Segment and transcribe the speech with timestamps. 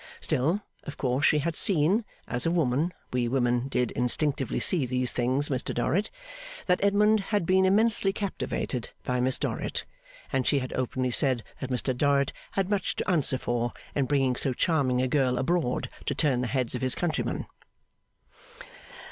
[0.19, 5.11] Still, of course she had seen, as a woman (we women did instinctively see these
[5.11, 6.09] things, Mr Dorrit!),
[6.65, 9.85] that Edmund had been immensely captivated by Miss Dorrit,
[10.33, 14.35] and she had openly said that Mr Dorrit had much to answer for in bringing
[14.35, 17.45] so charming a girl abroad to turn the heads of his countrymen.